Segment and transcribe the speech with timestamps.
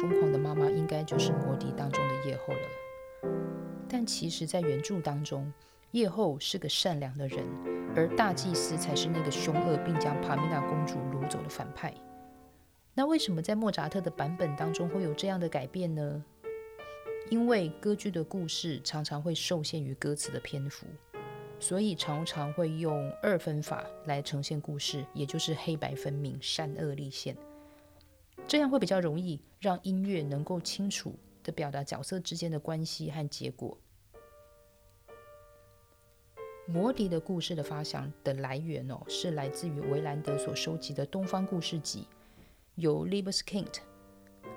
[0.00, 3.30] 疯狂的妈妈应该就是魔笛当中的夜后了。
[3.86, 5.52] 但其实，在原著当中，
[5.90, 7.44] 夜后是个善良的人，
[7.94, 11.92] 而大祭司才是那个凶恶并将帕米娜公主掳走的反派。
[12.94, 16.24] 那为什么在莫扎特的版本当中会有这样的改变呢？
[17.28, 20.86] 因为歌剧的故事常常会受限于歌词的篇幅，
[21.58, 27.36] 所以常常会用二分法来呈现故事，也就是黑白分明、善恶立现。
[28.50, 33.78] 这样会比较容易让音乐能够清楚的表达角色之间的关系和结果。
[36.66, 42.00] 魔笛的故事的发想的来源哦，是来自于维兰德所收集的《东方故事集》，
[42.74, 43.76] 由 Libeskint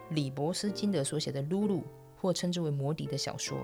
[0.09, 1.81] 李伯斯金德所写的《露露》，
[2.19, 3.59] 或称之为魔笛的小说。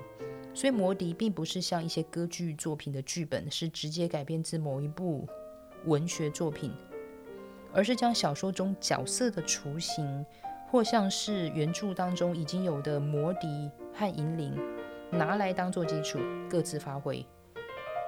[0.53, 5.27] 所以魔笛并不是像一些歌剧作品的剧本是直接改编自某一部
[5.85, 6.71] 文学作品。
[7.73, 10.25] 而是将小说中角色的雏形，
[10.69, 14.57] 或像是原著当中已经有的魔笛和银铃，
[15.11, 17.25] 拿来当做基础，各自发挥。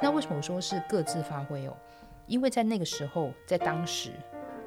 [0.01, 1.77] 那为什么我说是各自发挥哦？
[2.27, 4.11] 因为在那个时候，在当时，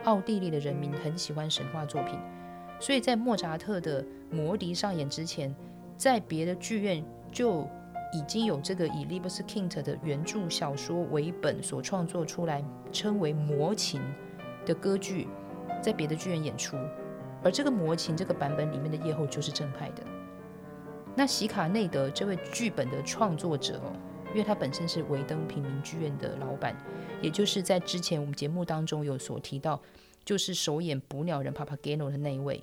[0.05, 2.19] 奥地利的人民很喜欢神话作品，
[2.79, 5.55] 所以在莫扎特的魔笛上演之前，
[5.97, 7.69] 在别的剧院就
[8.13, 12.63] 已经有这个以 Libeskind 的原著小说为本所创作出来，
[12.93, 14.01] 称为魔琴。
[14.65, 15.29] 的歌剧
[15.83, 16.77] 在别的剧院演出，
[17.43, 20.03] 而这个魔琴这个版本里面的夜后就是正派的。
[21.15, 23.93] 那席卡内德这位剧本的创作者哦，
[24.31, 26.77] 因为他本身是维登平民剧院的老板，
[27.23, 29.81] 也就是在之前我们节目当中有所提到，
[30.25, 32.63] 就是首演捕鸟人 Papageno 的那一位。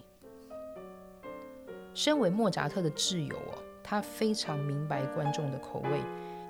[1.93, 6.01] 身为莫扎特的挚友哦，他非常明白观众的口味。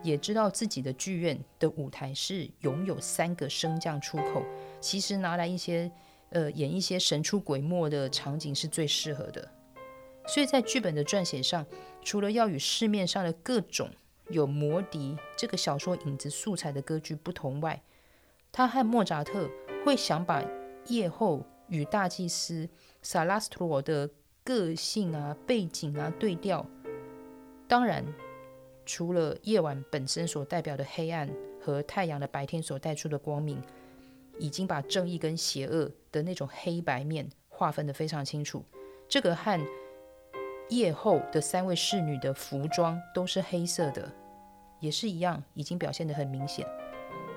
[0.03, 4.44] 也知道自己的剧院的舞台是拥有三个升降出口，
[4.79, 5.91] 其实拿来一些
[6.29, 9.47] 呃演一些神出鬼没的场景是最适合的。
[10.28, 11.66] 所以在剧本的撰写上，
[12.03, 13.89] 除了要与市面上的各种
[14.29, 17.81] 有魔笛这个小说影子素材的歌剧不同外，
[18.51, 19.50] 他和莫扎特
[19.85, 20.44] 会想把
[20.88, 22.68] 夜后与大祭司
[23.01, 24.09] 萨拉斯托罗的
[24.44, 26.66] 个性啊、背景啊对调，
[27.68, 28.03] 当然。
[28.86, 33.62] 除了夜晚本身所代表的黑暗和太阳的白天所带出的光明，
[34.40, 38.64] 已经把正义跟邪恶的那种黑白面划分得非常清楚。
[39.08, 39.59] 这个和
[40.69, 44.12] 夜后的三位侍女的服装都是黑色的，
[44.80, 46.66] 也是一样，已经表现得很明显。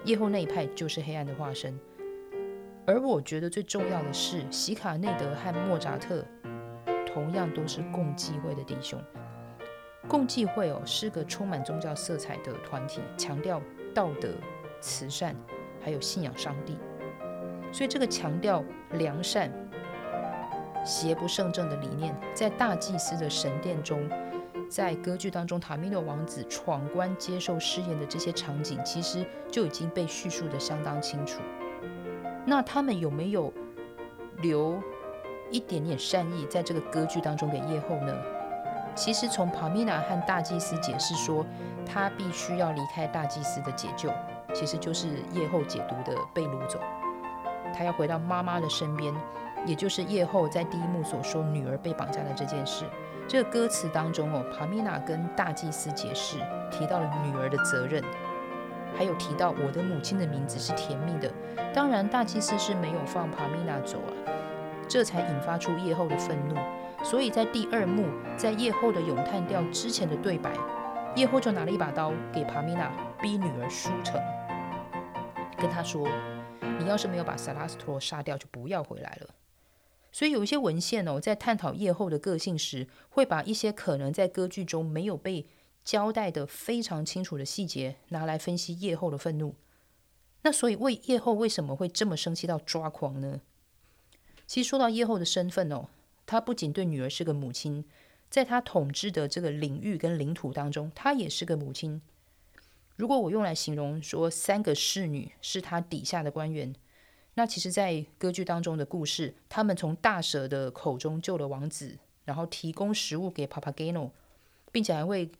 [0.04, 1.78] 夜后那一派就是黑暗的化身。
[2.86, 6.24] 而我觉得最重要的是，席卡内德和莫扎特
[7.06, 9.02] 同样都是共济会的弟兄。
[10.08, 13.60] 共济会哦是个充满宗教色彩的团体，强调
[13.94, 14.28] 道德、
[14.80, 15.34] 慈善，
[15.82, 16.76] 还有信仰上帝。
[17.72, 18.62] 所以这个强调
[18.92, 19.50] 良善、
[20.84, 24.08] 邪不胜正的理念，在大祭司的神殿中，
[24.68, 31.40] 在歌剧当中，塔米诺王子闯关接受试验的这些场景，其实就已经被叙述的相当清楚。
[32.46, 33.52] 那他们有没有
[34.42, 34.80] 留
[35.50, 38.14] 一点点善意在这个歌剧当中给夜后呢？
[38.94, 41.44] 其实从帕米娜和大祭司解释说，
[41.84, 44.10] 他必须要离开大祭司的解救，
[44.52, 46.78] 其实就是夜后解读的被掳走，
[47.76, 49.12] 他要回到妈妈的身边，
[49.66, 52.84] 也就是夜后在第一幕所说女儿被绑架的这件事。
[53.26, 56.36] 这个歌词当中哦，帕米娜跟大祭司解释
[56.70, 58.04] 提到了女儿的责任，
[58.96, 61.32] 还有提到我的母亲的名字是甜蜜的。
[61.72, 64.12] 当然，大祭司是没有放帕米娜走啊，
[64.88, 66.54] 这才引发出夜后的愤怒。
[67.04, 70.52] 所以在第二幕，在夜后的咏叹调之前的对白，
[71.14, 72.90] 夜后就拿了一把刀给帕米娜，
[73.20, 74.20] 逼女儿书城，
[75.58, 76.08] 跟他说
[76.80, 79.34] ：“你要是没有把萨拉斯托杀掉，就不要回来了。”
[80.10, 85.46] 所以有一些文献哦，在探讨夜后的个性时，会把一些可能在歌剧中没有被
[85.84, 89.56] 交代的非常清楚的细节拿来分析夜后的愤怒。
[90.42, 93.40] 那所以为夜后为什么会这么生气到抓狂呢？
[94.46, 95.88] 其实说到夜后的身份哦。
[96.26, 97.84] 他不仅对女儿是个母亲，
[98.30, 102.00] 在他统治的这个领域跟领土当中，他也是个母亲。
[102.96, 106.74] 如果我用来形容说三个侍女是他底下的官员，
[107.34, 114.12] 那其实，在歌剧当中的故事，他们从大蛇的口中救了王子，然后提供食物给 Papageno，
[114.72, 115.30] 并且还会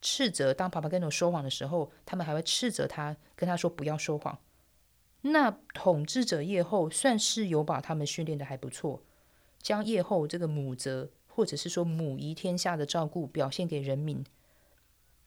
[0.00, 4.38] 斥责当 Papageno 说谎的时候，他们还会斥责他，跟他说不要说谎。
[5.26, 9.02] 那统治者夜后算是有把他们训练的还不错。
[9.62, 14.22] 将夜后这个母责，或者是说母仪天下的照顾表现给人民。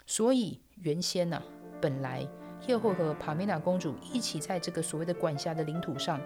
[0.05, 1.41] 所以原先呢，
[1.81, 2.27] 本来
[2.67, 6.21] 夜后和帕米娜公主一起在这个所谓的管辖的领土上，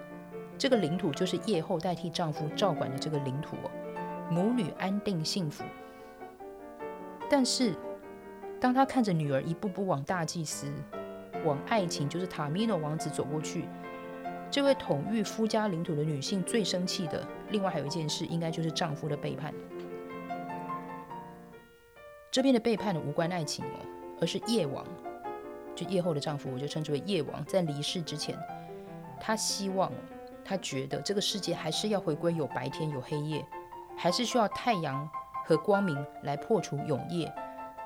[0.58, 3.70] 这个领土就是夜后代替丈夫照管的这个领土哦。
[4.30, 5.64] 母女安定幸福。
[7.30, 7.74] 但是，
[8.60, 10.70] 当他看着女儿一步步往大祭司、
[11.44, 13.64] 往爱情，就是塔米诺王子走过去，
[14.50, 19.52] 这位统御夫家领土的女性最生气的，另外还有一件事，应该就是丈夫的背叛。
[22.30, 23.78] 这边的背叛，无关爱情哦，
[24.20, 24.86] 而是夜王，
[25.74, 28.38] 就夜后的丈夫，我就称之为夜王，在离世之前，
[29.20, 29.92] 他希望，
[30.44, 33.44] 他觉得这个世界还是要回归有白天有黑夜，
[33.96, 35.08] 还是需要太阳。
[35.44, 37.30] 和光明来破除永夜，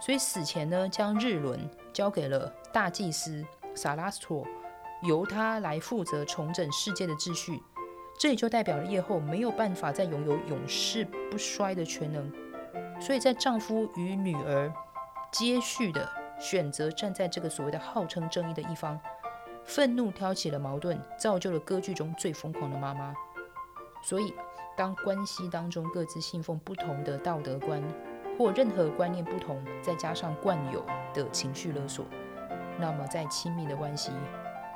[0.01, 3.45] 所以死前呢，将日轮交给了大祭司
[3.75, 4.47] 萨拉斯托，
[5.03, 7.63] 由他来负责重整世界的秩序。
[8.19, 12.33] 这也就代表了夜后没有办法再拥有永世不衰的全能。
[13.01, 14.73] 所以在丈夫与女儿
[15.33, 16.09] 接续的
[16.39, 18.99] 选择站在这个所谓的号称正义的一方，
[19.65, 23.15] 愤怒挑起了矛盾，造就了歌剧中最疯狂的妈妈。
[24.03, 24.33] 所以。
[24.79, 27.83] 当关系当中各自信奉不同的道德观，
[28.39, 30.85] 或任何观念不同，再加上惯有
[31.15, 32.05] 的情绪勒索，
[32.79, 34.13] 那么在亲密的关系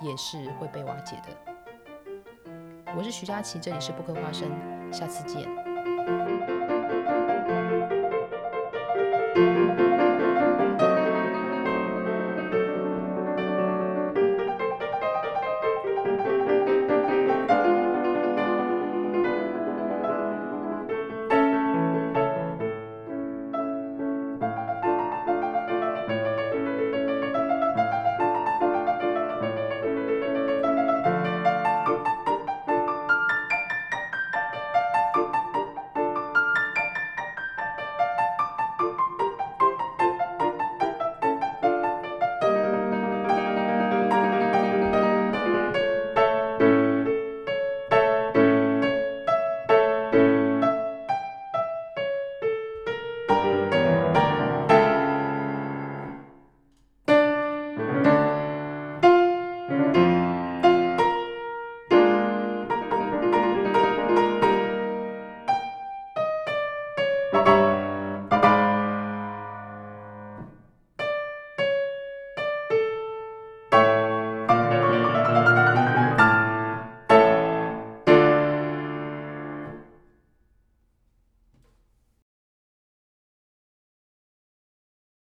[0.01, 2.93] 也是会被瓦解的。
[2.97, 4.49] 我是徐佳琪，这里是不可花生，
[4.91, 5.49] 下次见。